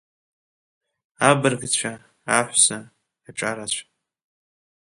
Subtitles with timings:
[1.29, 1.93] Абыргцәа,
[2.37, 2.79] аҳәса,
[3.27, 3.85] аҿарацәа.